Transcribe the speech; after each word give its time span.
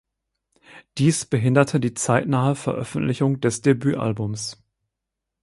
Dies 0.97 1.25
behinderte 1.25 1.79
die 1.79 1.93
zeitnahe 1.93 2.55
Veröffentlichung 2.55 3.39
des 3.39 3.61
Debütalbums. 3.61 4.57